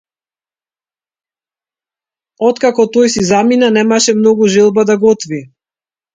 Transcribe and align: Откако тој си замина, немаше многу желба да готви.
Откако 2.47 2.87
тој 2.97 3.11
си 3.17 3.27
замина, 3.29 3.71
немаше 3.77 4.17
многу 4.23 4.51
желба 4.57 4.89
да 4.93 4.99
готви. 5.07 5.45